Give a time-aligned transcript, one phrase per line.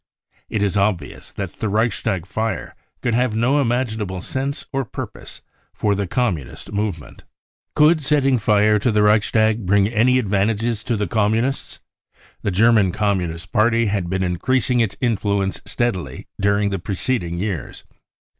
[0.49, 5.41] It is obvious that the Reichstag fire could have no imaginable sense or purpose
[5.75, 7.23] for the Communist move ment."
[7.75, 11.77] Gould setting fire to the Reichstag bring any advantages to the Communists?
[12.41, 17.83] The German Communist Party had,[been increasing its influence steadily during the preceding* years.